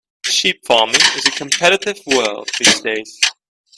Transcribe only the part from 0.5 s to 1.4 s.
farming is a